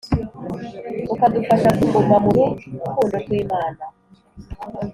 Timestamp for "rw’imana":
3.23-3.83